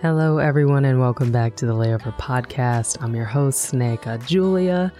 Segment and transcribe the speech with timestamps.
[0.00, 3.02] Hello, everyone, and welcome back to the Layover Podcast.
[3.02, 4.92] I'm your host, Sneka Julia,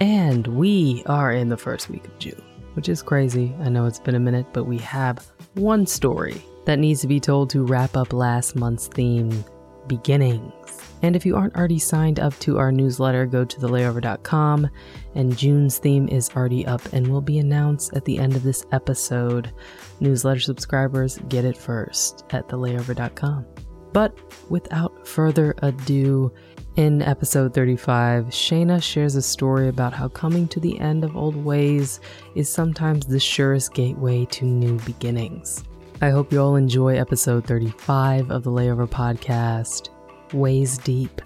[0.00, 3.54] and we are in the first week of June, which is crazy.
[3.60, 7.20] I know it's been a minute, but we have one story that needs to be
[7.20, 9.44] told to wrap up last month's theme,
[9.88, 10.54] beginnings.
[11.02, 14.70] And if you aren't already signed up to our newsletter, go to thelayover.com.
[15.14, 18.64] And June's theme is already up and will be announced at the end of this
[18.72, 19.52] episode.
[20.00, 23.44] Newsletter subscribers get it first at thelayover.com.
[23.92, 24.16] But
[24.50, 26.32] without further ado,
[26.76, 31.34] in episode 35, Shainah shares a story about how coming to the end of old
[31.34, 32.00] ways
[32.34, 35.64] is sometimes the surest gateway to new beginnings.
[36.02, 39.88] I hope you all enjoy episode 35 of the Layover Podcast,
[40.34, 41.22] Ways Deep.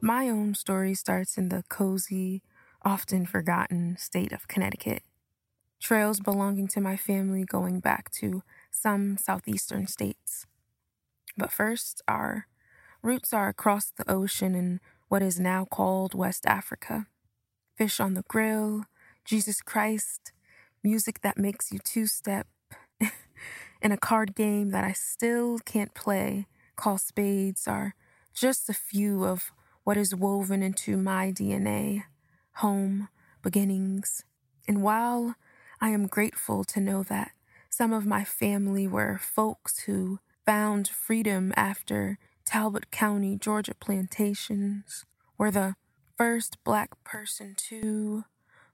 [0.00, 2.42] My own story starts in the cozy,
[2.82, 5.02] often forgotten state of Connecticut.
[5.78, 10.46] Trails belonging to my family going back to some southeastern states.
[11.38, 12.48] But first, our
[13.00, 17.06] roots are across the ocean in what is now called West Africa.
[17.76, 18.84] Fish on the grill,
[19.24, 20.32] Jesus Christ,
[20.82, 22.48] music that makes you two step,
[23.80, 27.94] and a card game that I still can't play called Spades are
[28.34, 29.52] just a few of
[29.84, 32.02] what is woven into my DNA
[32.54, 33.08] home,
[33.42, 34.24] beginnings.
[34.66, 35.36] And while
[35.80, 37.30] I am grateful to know that
[37.70, 40.18] some of my family were folks who
[40.48, 45.04] found freedom after Talbot County, Georgia plantations,
[45.36, 45.74] were the
[46.16, 48.24] first black person to,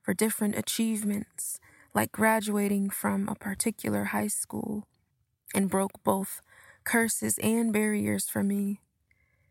[0.01, 1.59] for different achievements,
[1.93, 4.87] like graduating from a particular high school,
[5.53, 6.41] and broke both
[6.85, 8.81] curses and barriers for me.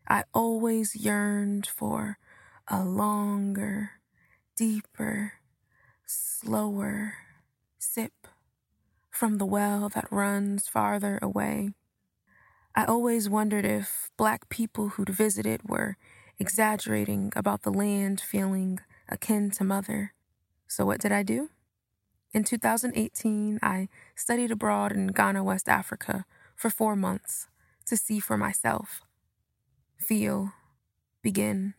[0.08, 2.16] I always yearned for
[2.66, 4.00] a longer,
[4.56, 5.34] deeper,
[6.06, 7.16] slower
[7.78, 8.26] sip
[9.10, 11.74] from the well that runs farther away.
[12.76, 15.96] I always wondered if black people who'd visited were
[16.40, 20.12] exaggerating about the land feeling akin to mother.
[20.66, 21.50] So, what did I do?
[22.32, 26.24] In 2018, I studied abroad in Ghana, West Africa,
[26.56, 27.46] for four months
[27.86, 29.02] to see for myself,
[29.96, 30.52] feel,
[31.22, 31.74] begin.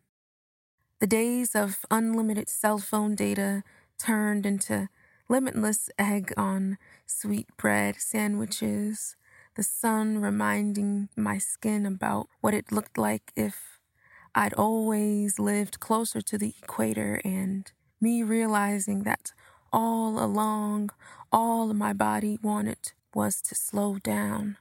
[1.00, 3.64] The days of unlimited cell phone data
[3.98, 4.88] turned into
[5.28, 9.18] limitless egg on sweet bread sandwiches
[9.56, 13.80] the sun reminding my skin about what it looked like if
[14.34, 17.72] I'd always lived closer to the equator, and
[18.02, 19.32] me realizing that
[19.72, 20.90] all along,
[21.32, 24.58] all my body wanted was to slow down.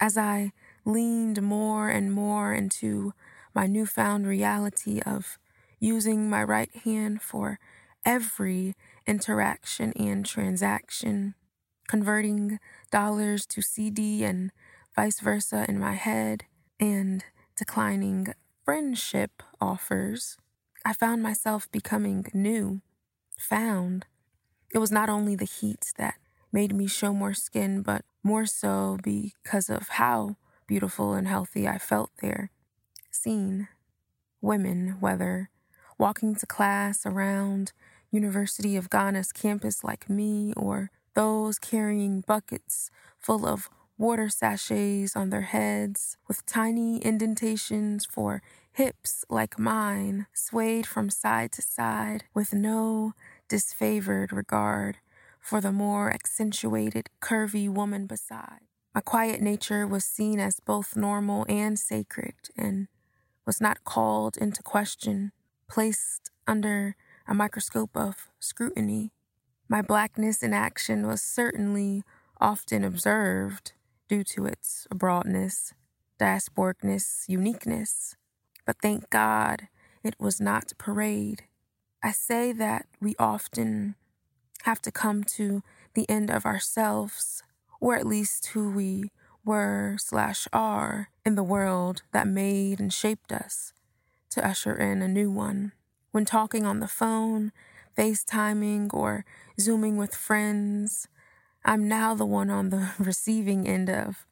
[0.00, 0.52] As I
[0.84, 3.14] leaned more and more into
[3.52, 5.38] my newfound reality of
[5.80, 7.58] using my right hand for
[8.04, 8.76] every
[9.08, 11.34] interaction and transaction,
[11.88, 12.58] converting
[12.90, 14.50] dollars to cedi and
[14.94, 16.44] vice versa in my head,
[16.80, 17.24] and
[17.56, 18.34] declining
[18.64, 20.36] friendship offers,
[20.84, 22.80] I found myself becoming new,
[23.38, 24.06] found.
[24.72, 26.14] It was not only the heat that
[26.52, 31.78] made me show more skin, but more so because of how beautiful and healthy I
[31.78, 32.50] felt there.
[33.10, 33.68] Seen.
[34.40, 35.50] Women, whether
[35.98, 37.72] walking to class around
[38.10, 45.30] University of Ghana's campus like me or those carrying buckets full of water sachets on
[45.30, 48.42] their heads with tiny indentations for
[48.72, 53.12] hips like mine, swayed from side to side with no
[53.48, 54.98] disfavored regard
[55.40, 58.60] for the more accentuated, curvy woman beside.
[58.94, 62.88] My quiet nature was seen as both normal and sacred and
[63.46, 65.32] was not called into question,
[65.68, 66.96] placed under
[67.28, 69.13] a microscope of scrutiny.
[69.68, 72.02] My blackness in action was certainly
[72.40, 73.72] often observed
[74.08, 75.72] due to its broadness,
[76.20, 78.16] diasporicness, uniqueness.
[78.66, 79.68] But thank God
[80.02, 81.44] it was not parade.
[82.02, 83.94] I say that we often
[84.64, 85.62] have to come to
[85.94, 87.42] the end of ourselves,
[87.80, 89.10] or at least who we
[89.44, 93.72] were slash are in the world that made and shaped us,
[94.30, 95.72] to usher in a new one.
[96.10, 97.52] When talking on the phone,
[97.96, 99.24] FaceTiming, or
[99.58, 101.08] Zooming with friends,
[101.64, 104.26] I'm now the one on the receiving end of,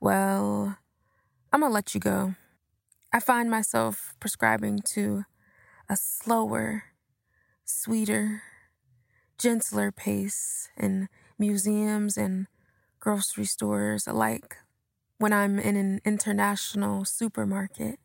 [0.00, 0.78] well,
[1.52, 2.34] I'm gonna let you go.
[3.12, 5.24] I find myself prescribing to
[5.88, 6.84] a slower,
[7.64, 8.42] sweeter,
[9.38, 11.08] gentler pace in
[11.38, 12.46] museums and
[13.00, 14.56] grocery stores alike.
[15.18, 17.98] When I'm in an international supermarket,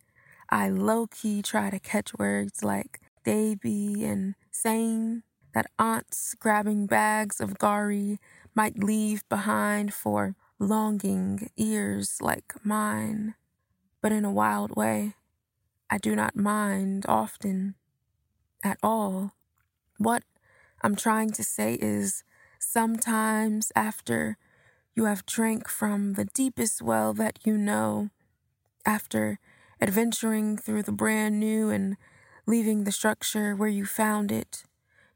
[0.49, 5.23] I low key try to catch words like baby and sane
[5.53, 8.17] that aunts grabbing bags of gari
[8.55, 13.35] might leave behind for longing ears like mine.
[14.01, 15.13] but in a wild way.
[15.89, 17.75] I do not mind often
[18.63, 19.33] at all.
[19.97, 20.23] What
[20.83, 22.23] I'm trying to say is
[22.59, 24.37] sometimes after
[24.95, 28.09] you have drank from the deepest well that you know,
[28.85, 29.39] after
[29.81, 31.97] adventuring through the brand new and
[32.47, 34.63] leaving the structure where you found it,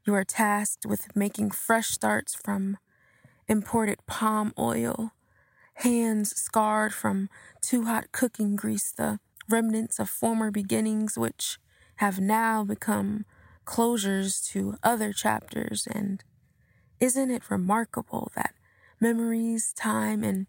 [0.04, 2.76] you are tasked with making fresh starts from
[3.48, 5.12] imported palm oil,
[5.76, 7.30] hands scarred from
[7.62, 9.18] too hot cooking grease, the
[9.48, 11.58] remnants of former beginnings which
[11.96, 13.24] have now become
[13.64, 15.88] closures to other chapters.
[15.90, 16.22] And
[17.00, 18.54] isn't it remarkable that
[19.00, 20.46] memories, time, and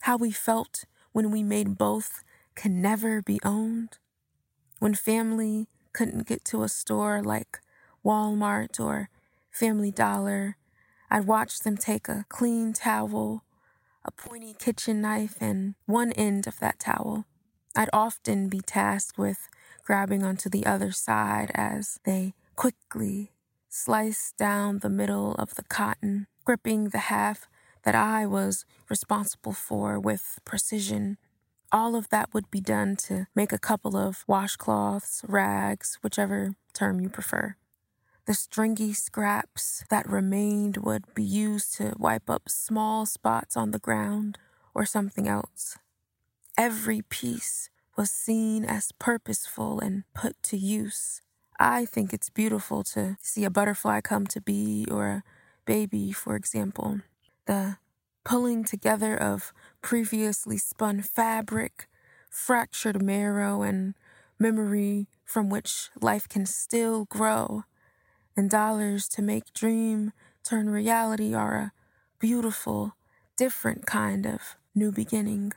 [0.00, 2.24] how we felt when we made both
[2.56, 3.98] can never be owned?
[4.80, 7.58] When family couldn't get to a store like
[8.04, 9.10] Walmart or
[9.50, 10.56] Family Dollar,
[11.10, 13.42] I'd watch them take a clean towel,
[14.04, 17.24] a pointy kitchen knife, and one end of that towel.
[17.74, 19.48] I'd often be tasked with
[19.82, 23.32] grabbing onto the other side as they quickly
[23.68, 27.48] sliced down the middle of the cotton, gripping the half
[27.82, 31.18] that I was responsible for with precision.
[31.70, 37.00] All of that would be done to make a couple of washcloths, rags, whichever term
[37.00, 37.56] you prefer.
[38.24, 43.78] The stringy scraps that remained would be used to wipe up small spots on the
[43.78, 44.38] ground
[44.74, 45.76] or something else.
[46.56, 51.20] Every piece was seen as purposeful and put to use.
[51.58, 55.24] I think it's beautiful to see a butterfly come to be or a
[55.66, 57.00] baby, for example.
[57.46, 57.78] The
[58.28, 61.88] pulling together of previously spun fabric,
[62.28, 63.94] fractured marrow, and
[64.38, 67.64] memory from which life can still grow
[68.36, 70.12] and dollars to make dream
[70.44, 71.72] turn reality are a
[72.18, 72.94] beautiful,
[73.38, 75.52] different kind of new beginning.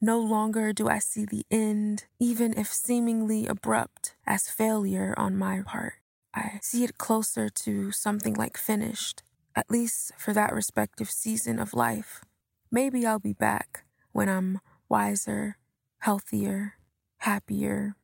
[0.00, 5.60] No longer do I see the end, even if seemingly abrupt, as failure on my
[5.66, 5.96] part.
[6.34, 9.22] I see it closer to something like finished,
[9.54, 12.24] at least for that respective season of life.
[12.70, 15.56] Maybe I'll be back when I'm wiser,
[15.98, 16.74] healthier,
[17.18, 17.96] happier,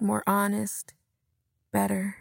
[0.00, 0.94] more honest,
[1.72, 2.16] better.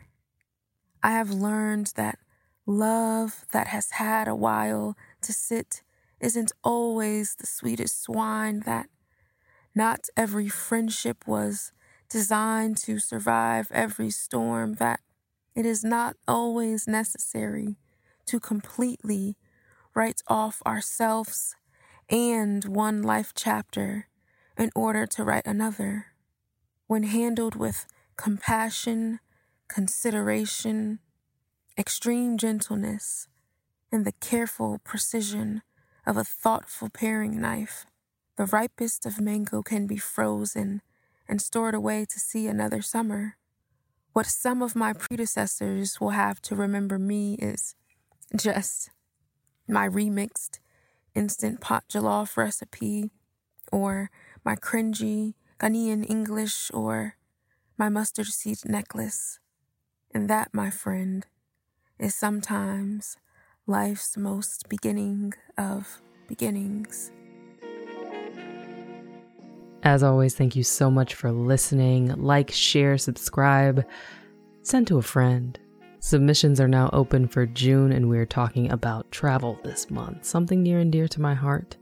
[1.02, 2.20] I have learned that
[2.66, 5.84] love that has had a while to sit
[6.20, 8.88] isn't always the sweetest swine, that
[9.76, 11.72] not every friendship was
[12.10, 15.02] designed to survive every storm, that
[15.54, 17.78] it is not always necessary
[18.26, 19.38] to completely
[19.94, 21.56] write off ourselves
[22.10, 24.08] and one life chapter
[24.58, 26.08] in order to write another.
[26.88, 29.20] When handled with compassion
[29.68, 31.00] consideration,
[31.78, 33.28] extreme gentleness,
[33.92, 35.62] and the careful precision
[36.06, 37.86] of a thoughtful paring knife.
[38.38, 40.82] The ripest of mango can be frozen
[41.28, 43.38] and stored away to see another summer.
[44.14, 47.76] What some of my predecessors will have to remember me is
[48.36, 48.90] just
[49.68, 50.60] my remixed
[51.14, 53.12] instant pot jollof recipe,
[53.72, 54.10] or
[54.44, 57.16] my cringy Ghanaian English, or
[57.78, 59.40] my mustard seed necklace.
[60.14, 61.26] And that, my friend,
[62.00, 63.18] is sometimes
[63.68, 67.12] life's most beginning of beginnings.
[69.84, 72.08] As always, thank you so much for listening.
[72.16, 73.86] Like, share, subscribe,
[74.64, 75.60] send to a friend.
[76.06, 80.78] Submissions are now open for June, and we're talking about travel this month, something near
[80.78, 81.78] and dear to my heart.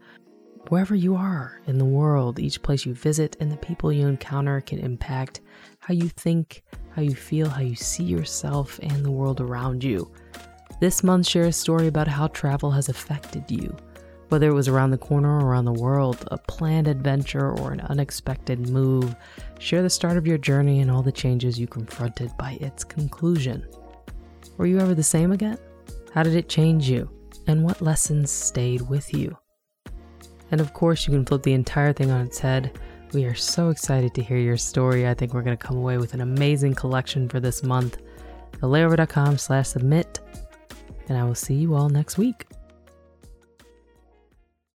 [0.69, 4.61] Wherever you are in the world, each place you visit and the people you encounter
[4.61, 5.41] can impact
[5.79, 10.09] how you think, how you feel, how you see yourself and the world around you.
[10.79, 13.75] This month, share a story about how travel has affected you.
[14.29, 17.81] Whether it was around the corner or around the world, a planned adventure or an
[17.81, 19.17] unexpected move,
[19.59, 23.67] share the start of your journey and all the changes you confronted by its conclusion.
[24.57, 25.57] Were you ever the same again?
[26.13, 27.09] How did it change you?
[27.47, 29.37] And what lessons stayed with you?
[30.51, 32.71] And of course, you can flip the entire thing on its head
[33.13, 35.07] we are so excited to hear your story.
[35.07, 37.97] I think we're going to come away with an amazing collection for this month.
[38.53, 40.19] thelayover.com slash submit.
[41.09, 42.47] And I will see you all next week.